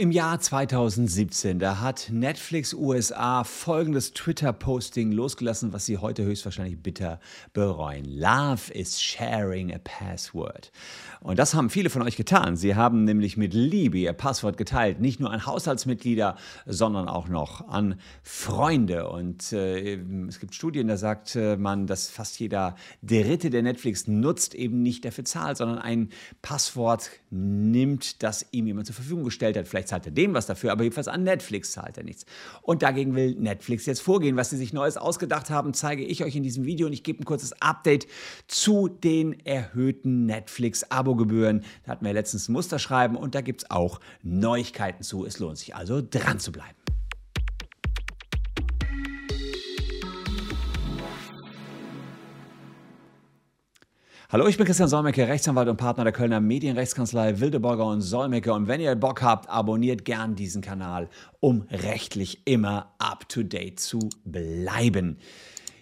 [0.00, 7.18] Im Jahr 2017, da hat Netflix USA folgendes Twitter-Posting losgelassen, was sie heute höchstwahrscheinlich bitter
[7.52, 8.04] bereuen.
[8.04, 10.70] Love is sharing a password.
[11.18, 12.56] Und das haben viele von euch getan.
[12.56, 17.66] Sie haben nämlich mit Liebe ihr Passwort geteilt, nicht nur an Haushaltsmitglieder, sondern auch noch
[17.66, 19.08] an Freunde.
[19.08, 19.94] Und äh,
[20.28, 24.80] es gibt Studien, da sagt äh, man, dass fast jeder Dritte, der Netflix nutzt, eben
[24.80, 26.10] nicht dafür zahlt, sondern ein
[26.40, 29.66] Passwort nimmt, das ihm jemand zur Verfügung gestellt hat.
[29.66, 32.24] Vielleicht zahlt er dem was dafür, aber jedenfalls an Netflix zahlt er nichts.
[32.62, 34.36] Und dagegen will Netflix jetzt vorgehen.
[34.36, 37.22] Was sie sich Neues ausgedacht haben, zeige ich euch in diesem Video und ich gebe
[37.22, 38.06] ein kurzes Update
[38.46, 41.64] zu den erhöhten Netflix-Abo-Gebühren.
[41.84, 45.24] Da hatten wir letztens ein Musterschreiben und da gibt es auch Neuigkeiten zu.
[45.24, 46.87] Es lohnt sich also dran zu bleiben.
[54.30, 58.52] Hallo, ich bin Christian Solmecke, Rechtsanwalt und Partner der Kölner Medienrechtskanzlei Wildeborger und Solmecke.
[58.52, 61.08] Und wenn ihr Bock habt, abonniert gern diesen Kanal,
[61.40, 65.16] um rechtlich immer up to date zu bleiben.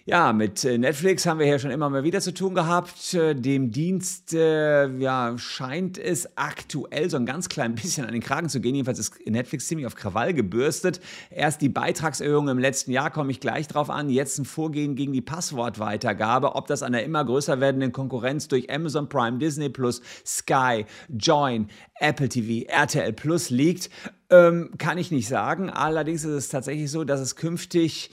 [0.09, 3.13] Ja, mit äh, Netflix haben wir hier schon immer mal wieder zu tun gehabt.
[3.13, 8.21] Äh, dem Dienst äh, ja, scheint es aktuell so ein ganz klein bisschen an den
[8.21, 8.73] Kragen zu gehen.
[8.73, 11.01] Jedenfalls ist Netflix ziemlich auf Krawall gebürstet.
[11.29, 14.09] Erst die Beitragserhöhung im letzten Jahr, komme ich gleich drauf an.
[14.09, 16.55] Jetzt ein Vorgehen gegen die Passwortweitergabe.
[16.55, 21.67] Ob das an der immer größer werdenden Konkurrenz durch Amazon Prime, Disney Plus, Sky, Join,
[21.99, 23.89] Apple TV, RTL Plus liegt,
[24.29, 25.69] ähm, kann ich nicht sagen.
[25.69, 28.09] Allerdings ist es tatsächlich so, dass es künftig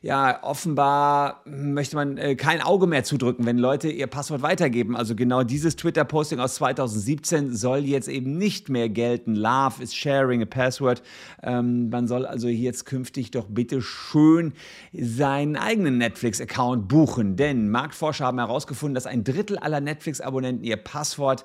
[0.00, 4.96] ja, offenbar möchte man äh, kein Auge mehr zudrücken, wenn Leute ihr Passwort weitergeben.
[4.96, 9.34] Also genau dieses Twitter-Posting aus 2017 soll jetzt eben nicht mehr gelten.
[9.34, 11.02] Love is sharing a password.
[11.42, 14.52] Ähm, man soll also jetzt künftig doch bitte schön
[14.92, 17.36] seinen eigenen Netflix-Account buchen.
[17.36, 21.44] Denn Marktforscher haben herausgefunden, dass ein Drittel aller Netflix-Abonnenten ihr Passwort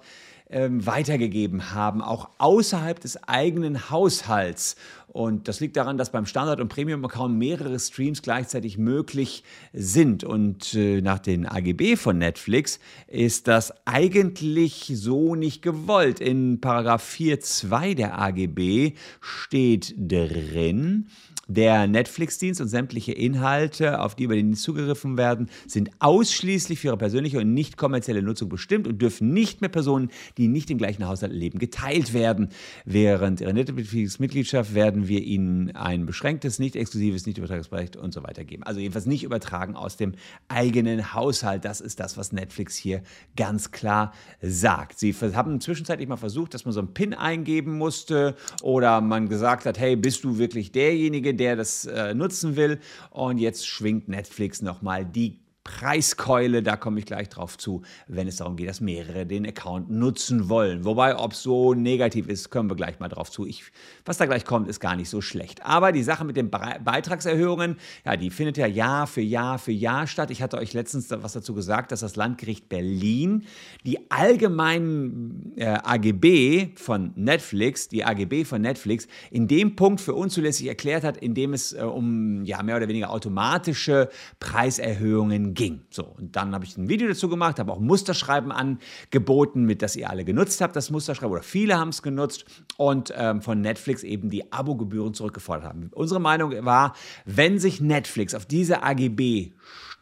[0.54, 4.76] ähm, weitergegeben haben, auch außerhalb des eigenen Haushalts.
[5.08, 10.24] Und das liegt daran, dass beim Standard- und Premium-Account mehrere Streams gleichzeitig möglich sind.
[10.24, 16.20] Und äh, nach den AGB von Netflix ist das eigentlich so nicht gewollt.
[16.20, 21.10] In Paragraph 4.2 der AGB steht drin,
[21.48, 26.88] der Netflix-Dienst und sämtliche Inhalte, auf die über den Dienst zugegriffen werden, sind ausschließlich für
[26.88, 30.78] ihre persönliche und nicht kommerzielle Nutzung bestimmt und dürfen nicht mehr Personen, die nicht im
[30.78, 32.50] gleichen Haushalt leben, geteilt werden.
[32.86, 38.44] Während ihrer Netflix-Mitgliedschaft werden wir ihnen ein beschränktes, nicht exklusives, nicht übertragungsberechtigt und so weiter
[38.44, 38.64] geben.
[38.64, 40.14] Also jedenfalls nicht übertragen aus dem
[40.48, 41.66] eigenen Haushalt.
[41.66, 43.02] Das ist das, was Netflix hier
[43.36, 45.00] ganz klar sagt.
[45.00, 49.66] Sie haben zwischenzeitlich mal versucht, dass man so einen PIN eingeben musste oder man gesagt
[49.66, 52.80] hat, hey, bist du wirklich derjenige, der das äh, nutzen will.
[53.10, 58.36] Und jetzt schwingt Netflix nochmal die Preiskeule, da komme ich gleich drauf zu, wenn es
[58.36, 60.84] darum geht, dass mehrere den Account nutzen wollen.
[60.84, 63.46] Wobei, ob es so negativ ist, kommen wir gleich mal drauf zu.
[63.46, 63.64] Ich,
[64.04, 65.66] was da gleich kommt, ist gar nicht so schlecht.
[65.66, 70.06] Aber die Sache mit den Beitragserhöhungen, ja, die findet ja Jahr für Jahr für Jahr
[70.06, 70.32] statt.
[70.32, 73.46] Ich hatte euch letztens was dazu gesagt, dass das Landgericht Berlin
[73.86, 80.68] die allgemeinen äh, AGB von Netflix, die AGB von Netflix, in dem Punkt für unzulässig
[80.68, 84.10] erklärt hat, in dem es äh, um ja, mehr oder weniger automatische
[84.40, 85.82] Preiserhöhungen ging.
[85.90, 89.96] So, und dann habe ich ein Video dazu gemacht, habe auch Musterschreiben angeboten, mit das
[89.96, 92.46] ihr alle genutzt habt, das Musterschreiben, oder viele haben es genutzt
[92.78, 95.90] und ähm, von Netflix eben die Abogebühren zurückgefordert haben.
[95.92, 96.94] Unsere Meinung war,
[97.26, 99.52] wenn sich Netflix auf diese AGB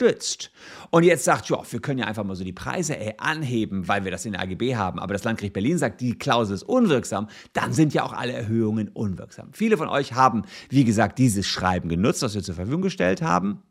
[0.02, 0.52] stützt
[0.90, 4.04] und jetzt sagt, ja, wir können ja einfach mal so die Preise ey, anheben, weil
[4.04, 7.28] wir das in der AGB haben, aber das Landgericht Berlin sagt, die Klausel ist unwirksam,
[7.54, 9.50] dann sind ja auch alle Erhöhungen unwirksam.
[9.54, 13.62] Viele von euch haben, wie gesagt, dieses Schreiben genutzt, das wir zur Verfügung gestellt haben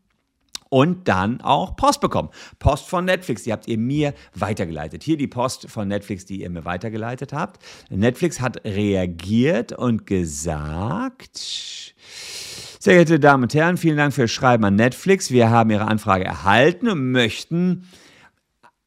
[0.70, 2.30] und dann auch Post bekommen.
[2.58, 5.02] Post von Netflix, die habt ihr mir weitergeleitet.
[5.02, 7.62] Hier die Post von Netflix, die ihr mir weitergeleitet habt.
[7.90, 11.94] Netflix hat reagiert und gesagt,
[12.82, 15.30] sehr geehrte Damen und Herren, vielen Dank für das Schreiben an Netflix.
[15.30, 17.86] Wir haben Ihre Anfrage erhalten und möchten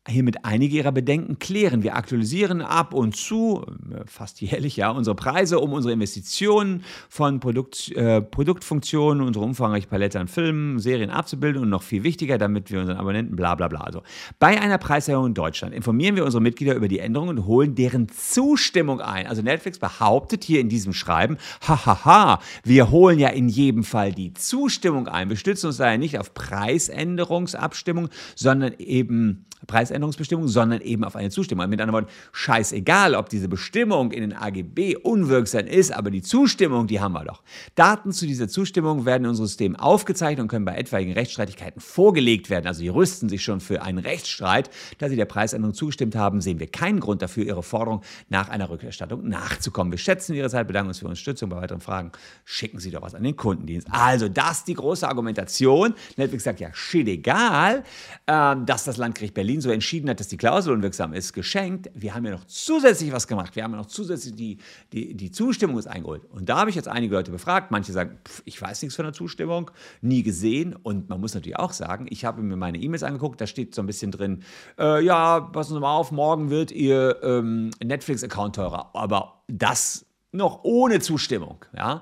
[0.08, 1.82] hiermit einige Ihrer Bedenken klären.
[1.82, 7.40] Wir aktualisieren ab und zu, äh, fast jährlich, ja, unsere Preise, um unsere Investitionen von
[7.40, 12.70] Produkt, äh, Produktfunktionen, unsere umfangreiche Palette an Filmen, Serien abzubilden und noch viel wichtiger, damit
[12.70, 13.80] wir unseren Abonnenten bla bla bla.
[13.80, 14.04] Also
[14.40, 18.10] bei einer Preiserhöhung in Deutschland informieren wir unsere Mitglieder über die Änderungen und holen deren
[18.10, 19.26] Zustimmung ein.
[19.26, 24.34] Also Netflix behauptet hier in diesem Schreiben, hahaha, wir holen ja in jedem Fall die
[24.34, 25.30] Zustimmung ein.
[25.30, 31.30] Wir stützen uns daher nicht auf Preisänderungsabstimmung, sondern eben Preis Preisänderungsbestimmung, sondern eben auf eine
[31.30, 31.70] Zustimmung.
[31.70, 36.88] Mit anderen Worten, scheißegal, ob diese Bestimmung in den AGB unwirksam ist, aber die Zustimmung,
[36.88, 37.44] die haben wir doch.
[37.76, 42.50] Daten zu dieser Zustimmung werden in unserem System aufgezeichnet und können bei etwaigen Rechtsstreitigkeiten vorgelegt
[42.50, 42.68] werden.
[42.68, 44.70] Also die rüsten sich schon für einen Rechtsstreit.
[44.98, 48.70] Da sie der Preisänderung zugestimmt haben, sehen wir keinen Grund dafür, ihre Forderung nach einer
[48.70, 49.92] Rückerstattung nachzukommen.
[49.92, 51.50] Wir schätzen Ihre Zeit, bedanken uns für Ihre Unterstützung.
[51.50, 52.12] Bei weiteren Fragen
[52.46, 53.88] schicken Sie doch was an den Kundendienst.
[53.92, 55.94] Also, das ist die große Argumentation.
[56.18, 57.84] Netflix sagt ja, shit, egal,
[58.26, 61.92] äh, dass das Landgericht Berlin so entschieden hat, dass die Klausel unwirksam ist, geschenkt.
[61.94, 63.56] Wir haben ja noch zusätzlich was gemacht.
[63.56, 64.58] Wir haben ja noch zusätzlich die,
[64.92, 66.26] die, die Zustimmung ist eingeholt.
[66.32, 67.72] Und da habe ich jetzt einige Leute befragt.
[67.72, 69.70] Manche sagen, pff, ich weiß nichts von der Zustimmung,
[70.02, 70.76] nie gesehen.
[70.76, 73.82] Und man muss natürlich auch sagen, ich habe mir meine E-Mails angeguckt, da steht so
[73.82, 74.44] ein bisschen drin,
[74.80, 78.92] äh, ja, passen Sie mal auf, morgen wird Ihr ähm, Netflix-Account teurer.
[78.94, 81.66] Aber das noch ohne Zustimmung.
[81.76, 82.02] Ja?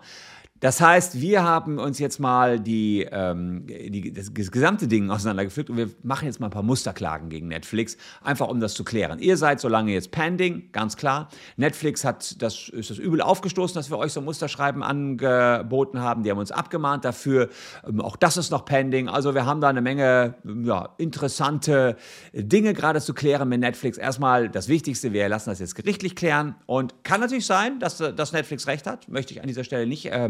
[0.61, 5.77] Das heißt, wir haben uns jetzt mal die, ähm, die, das, gesamte Ding auseinandergeführt und
[5.77, 9.17] wir machen jetzt mal ein paar Musterklagen gegen Netflix, einfach um das zu klären.
[9.17, 11.29] Ihr seid so lange jetzt pending, ganz klar.
[11.57, 16.21] Netflix hat das, ist das übel aufgestoßen, dass wir euch so Musterschreiben angeboten haben.
[16.21, 17.49] Die haben uns abgemahnt dafür.
[17.83, 19.09] Ähm, auch das ist noch pending.
[19.09, 21.97] Also wir haben da eine Menge ja, interessante
[22.33, 23.97] Dinge gerade zu klären mit Netflix.
[23.97, 28.31] Erstmal das Wichtigste, wir lassen das jetzt gerichtlich klären und kann natürlich sein, dass, dass
[28.31, 29.09] Netflix recht hat.
[29.09, 30.05] Möchte ich an dieser Stelle nicht.
[30.05, 30.29] Äh,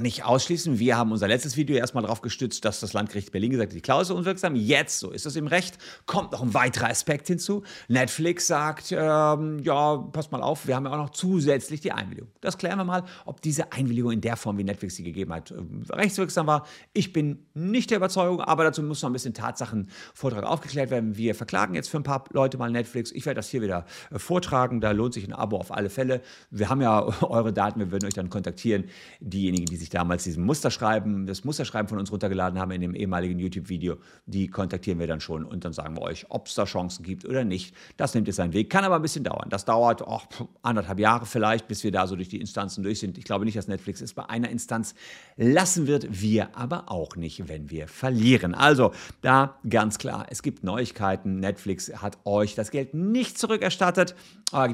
[0.00, 0.80] nicht ausschließen.
[0.80, 3.80] Wir haben unser letztes Video erstmal darauf gestützt, dass das Landgericht Berlin gesagt hat, die
[3.80, 4.56] Klausel unwirksam.
[4.56, 7.62] Jetzt, so ist es im Recht, kommt noch ein weiterer Aspekt hinzu.
[7.86, 12.28] Netflix sagt, ähm, ja, passt mal auf, wir haben ja auch noch zusätzlich die Einwilligung.
[12.40, 15.52] Das klären wir mal, ob diese Einwilligung in der Form, wie Netflix sie gegeben hat,
[15.52, 16.66] ähm, rechtswirksam war.
[16.92, 21.16] Ich bin nicht der Überzeugung, aber dazu muss noch ein bisschen Tatsachenvortrag aufgeklärt werden.
[21.16, 23.12] Wir verklagen jetzt für ein paar Leute mal Netflix.
[23.12, 24.80] Ich werde das hier wieder äh, vortragen.
[24.80, 26.20] Da lohnt sich ein Abo auf alle Fälle.
[26.50, 28.86] Wir haben ja eure Daten, wir würden euch dann kontaktieren.
[29.20, 32.94] Diejenigen, die sich sich damals diesen Musterschreiben, das Musterschreiben von uns runtergeladen haben in dem
[32.94, 33.96] ehemaligen YouTube-Video,
[34.26, 37.26] die kontaktieren wir dann schon und dann sagen wir euch, ob es da Chancen gibt
[37.26, 37.74] oder nicht.
[37.96, 39.48] Das nimmt jetzt seinen Weg, kann aber ein bisschen dauern.
[39.50, 40.20] Das dauert oh,
[40.62, 43.18] anderthalb Jahre vielleicht, bis wir da so durch die Instanzen durch sind.
[43.18, 44.94] Ich glaube nicht, dass Netflix es bei einer Instanz
[45.36, 48.54] lassen wird, wir aber auch nicht, wenn wir verlieren.
[48.54, 51.40] Also da ganz klar, es gibt Neuigkeiten.
[51.40, 54.14] Netflix hat euch das Geld nicht zurückerstattet.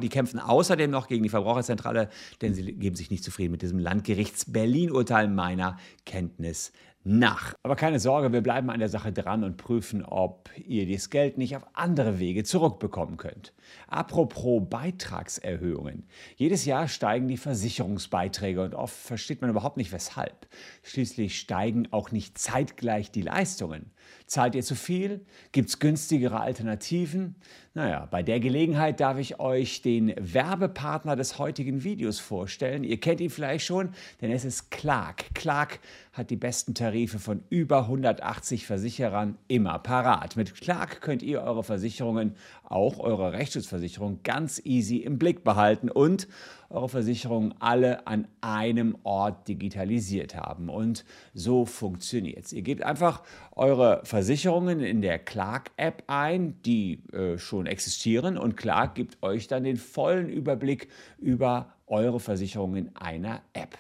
[0.03, 2.11] Die kämpfen außerdem noch gegen die Verbraucherzentrale,
[2.43, 7.55] denn sie geben sich nicht zufrieden mit diesem Landgerichts Berlin Urteil meiner Kenntnis nach.
[7.63, 11.39] Aber keine Sorge, wir bleiben an der Sache dran und prüfen, ob ihr dieses Geld
[11.39, 13.55] nicht auf andere Wege zurückbekommen könnt.
[13.89, 16.05] Apropos Beitragserhöhungen.
[16.37, 20.47] Jedes Jahr steigen die Versicherungsbeiträge und oft versteht man überhaupt nicht weshalb.
[20.83, 23.93] Schließlich steigen auch nicht zeitgleich die Leistungen.
[24.27, 25.25] Zahlt ihr zu viel?
[25.53, 27.37] Gibt es günstigere Alternativen?
[27.75, 32.85] Naja, bei der Gelegenheit darf ich euch den Werbepartner des heutigen Videos vorstellen.
[32.85, 35.27] Ihr kennt ihn vielleicht schon, denn es ist Clark.
[35.35, 35.79] Clark
[36.13, 40.37] hat die besten Tarife von über 180 Versicherern immer parat.
[40.37, 42.35] Mit Clark könnt ihr eure Versicherungen,
[42.65, 46.29] auch eure Rechtsschutzversicherung, ganz easy im Blick behalten und
[46.69, 50.69] eure Versicherungen alle an einem Ort digitalisiert haben.
[50.69, 51.05] Und
[51.35, 52.53] so funktioniert es.
[52.53, 53.23] Ihr gebt einfach
[53.53, 59.65] eure Versicherungen in der Clark-App ein, die äh, schon existieren, und Clark gibt euch dann
[59.65, 60.89] den vollen Überblick
[61.19, 63.79] über eure Versicherungen in einer App.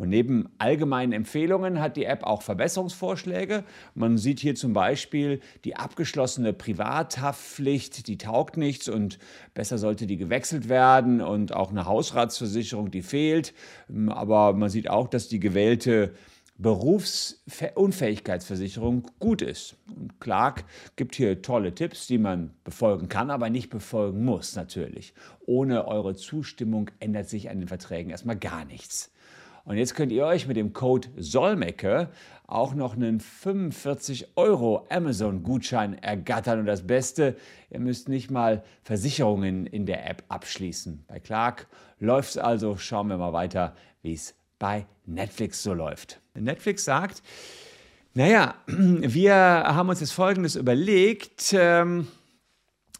[0.00, 3.64] Und neben allgemeinen Empfehlungen hat die App auch Verbesserungsvorschläge.
[3.94, 9.18] Man sieht hier zum Beispiel die abgeschlossene Privathaftpflicht, die taugt nichts und
[9.52, 13.52] besser sollte die gewechselt werden und auch eine Hausratsversicherung, die fehlt.
[14.08, 16.14] Aber man sieht auch, dass die gewählte
[16.56, 19.76] Berufsunfähigkeitsversicherung gut ist.
[19.94, 20.64] Und Clark
[20.96, 25.12] gibt hier tolle Tipps, die man befolgen kann, aber nicht befolgen muss natürlich.
[25.44, 29.12] Ohne eure Zustimmung ändert sich an den Verträgen erstmal gar nichts.
[29.64, 32.08] Und jetzt könnt ihr euch mit dem Code Solmecke
[32.46, 36.60] auch noch einen 45 Euro Amazon-Gutschein ergattern.
[36.60, 37.36] Und das Beste,
[37.70, 41.04] ihr müsst nicht mal Versicherungen in der App abschließen.
[41.06, 41.68] Bei Clark
[42.00, 42.76] läuft es also.
[42.76, 46.20] Schauen wir mal weiter, wie es bei Netflix so läuft.
[46.34, 47.22] Netflix sagt,
[48.14, 51.54] naja, wir haben uns jetzt Folgendes überlegt.
[51.56, 52.08] Ähm,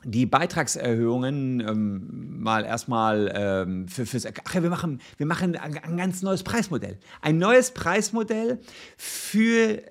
[0.05, 4.27] die Beitragserhöhungen ähm, mal erstmal ähm, für, fürs.
[4.27, 6.99] Ach ja, wir machen, wir machen ein, ein ganz neues Preismodell.
[7.21, 8.61] Ein neues Preismodell
[8.97, 9.83] für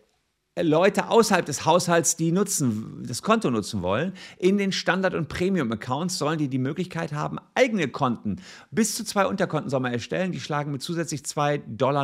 [0.61, 6.17] Leute außerhalb des Haushalts, die nutzen, das Konto nutzen wollen, in den Standard- und Premium-Accounts
[6.17, 8.37] sollen die die Möglichkeit haben, eigene Konten,
[8.71, 12.01] bis zu zwei Unterkonten soll man erstellen, die schlagen mit zusätzlich 2,99 Dollar,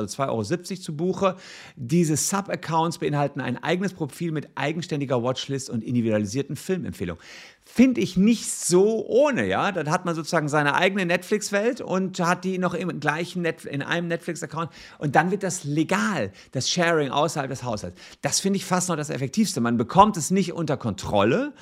[0.00, 1.36] also 2,70 Euro zu Buche.
[1.76, 7.22] Diese Sub-Accounts beinhalten ein eigenes Profil mit eigenständiger Watchlist und individualisierten Filmempfehlungen.
[7.64, 9.72] Finde ich nicht so ohne, ja.
[9.72, 13.82] Dann hat man sozusagen seine eigene Netflix-Welt und hat die noch im gleichen Net in
[13.82, 17.98] einem Netflix-Account und dann wird das legal, das Sharing außerhalb des Haushalts.
[18.22, 19.60] Das finde ich fast noch das Effektivste.
[19.60, 21.52] Man bekommt es nicht unter Kontrolle,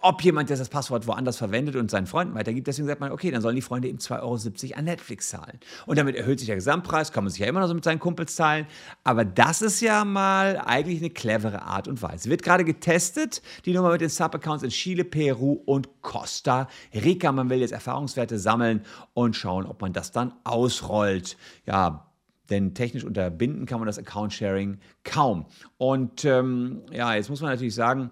[0.00, 2.66] ob jemand das Passwort woanders verwendet und seinen Freunden weitergibt.
[2.66, 5.58] Deswegen sagt man, okay, dann sollen die Freunde eben 2,70 Euro an Netflix zahlen.
[5.86, 7.98] Und damit erhöht sich der Gesamtpreis, kann man sich ja immer noch so mit seinen
[7.98, 8.66] Kumpels zahlen.
[9.04, 12.30] Aber das ist ja mal eigentlich eine clevere Art und Weise.
[12.30, 17.32] Wird gerade getestet, die Nummer mit den Sub-Accounts in Chile, Peru und Costa Rica.
[17.32, 18.82] Man will jetzt Erfahrungswerte sammeln
[19.14, 21.36] und schauen, ob man das dann ausrollt.
[21.66, 22.08] Ja,
[22.50, 25.46] denn technisch unterbinden kann man das Account-Sharing kaum.
[25.76, 28.10] Und ähm, ja, jetzt muss man natürlich sagen,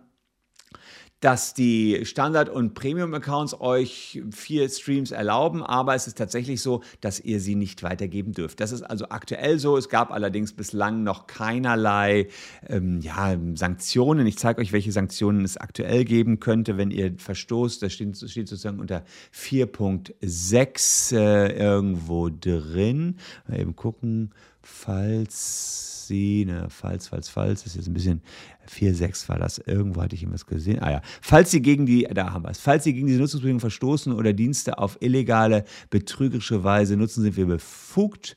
[1.21, 7.21] dass die Standard- und Premium-Accounts euch vier Streams erlauben, aber es ist tatsächlich so, dass
[7.21, 8.61] ihr sie nicht weitergeben dürft.
[8.61, 9.79] Das ist also aktuell so.
[9.79, 12.29] Es gab allerdings bislang noch keinerlei
[12.69, 14.27] ähm, ja, Sanktionen.
[14.27, 17.83] Ich zeige euch, welche Sanktionen es aktuell geben könnte, wenn ihr verstoßt.
[17.83, 19.03] Das steht, steht sozusagen unter
[19.35, 23.17] 4.6 äh, irgendwo drin.
[23.49, 24.33] Mal eben gucken,
[24.63, 28.23] falls ne, falls, falls, falls, das ist jetzt ein bisschen
[28.69, 30.81] 4,6 war das, irgendwo hatte ich irgendwas gesehen.
[30.81, 33.61] Ah ja, falls sie gegen die, da haben wir es, falls sie gegen diese Nutzungsbedingungen
[33.61, 38.37] verstoßen oder Dienste auf illegale, betrügerische Weise nutzen, sind wir befugt,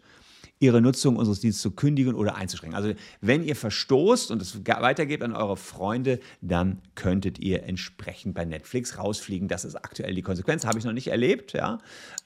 [0.59, 2.75] ihre Nutzung unseres Dienstes zu kündigen oder einzuschränken.
[2.75, 8.45] Also wenn ihr verstoßt und es weitergebt an eure Freunde, dann könntet ihr entsprechend bei
[8.45, 9.47] Netflix rausfliegen.
[9.47, 10.65] Das ist aktuell die Konsequenz.
[10.65, 11.53] Habe ich noch nicht erlebt.
[11.53, 11.79] Ja.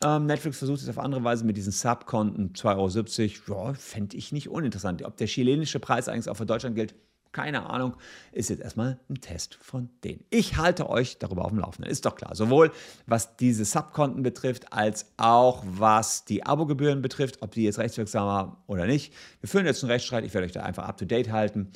[0.03, 3.73] Ähm, Netflix versucht es auf andere Weise mit diesen Subkonten, 2,70 Euro.
[3.75, 5.03] Fände ich nicht uninteressant.
[5.03, 6.95] Ob der chilenische Preis eigentlich auch für Deutschland gilt,
[7.33, 7.97] keine Ahnung,
[8.31, 10.23] ist jetzt erstmal ein Test von denen.
[10.29, 12.35] Ich halte euch darüber auf dem Laufenden, ist doch klar.
[12.35, 12.71] Sowohl
[13.05, 18.57] was diese Subkonten betrifft, als auch was die Abogebühren betrifft, ob die jetzt rechtswirksam waren
[18.67, 19.13] oder nicht.
[19.41, 21.71] Wir führen jetzt einen Rechtsstreit, ich werde euch da einfach up to date halten.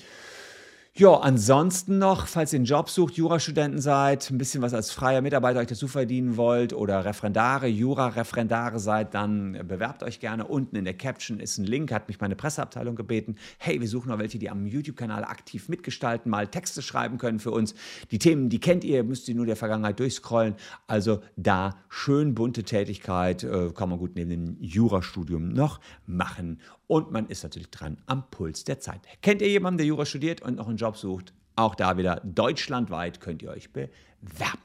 [0.99, 5.21] Ja, ansonsten noch, falls ihr einen Job sucht, Jurastudenten seid, ein bisschen was als freier
[5.21, 10.47] Mitarbeiter euch dazu verdienen wollt oder Referendare, Jura-Referendare seid, dann bewerbt euch gerne.
[10.47, 13.35] Unten in der Caption ist ein Link, hat mich meine Presseabteilung gebeten.
[13.59, 17.51] Hey, wir suchen noch welche, die am YouTube-Kanal aktiv mitgestalten, mal Texte schreiben können für
[17.51, 17.75] uns.
[18.09, 20.55] Die Themen, die kennt ihr, müsst ihr nur der Vergangenheit durchscrollen.
[20.87, 26.57] Also da schön bunte Tätigkeit, äh, kann man gut neben dem Jurastudium noch machen.
[26.88, 29.01] Und man ist natürlich dran am Puls der Zeit.
[29.22, 31.34] Kennt ihr jemanden, der Jura studiert und noch einen Job sucht?
[31.56, 34.62] Auch da wieder deutschlandweit könnt ihr euch bewerben.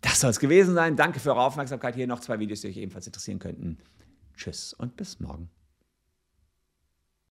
[0.00, 0.96] Das soll es gewesen sein.
[0.96, 1.94] Danke für eure Aufmerksamkeit.
[1.94, 3.78] Hier noch zwei Videos, die euch ebenfalls interessieren könnten.
[4.36, 5.50] Tschüss und bis morgen.